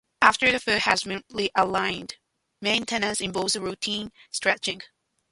[0.19, 2.13] After the foot has been realigned,
[2.59, 4.81] maintenance involves routine stretching.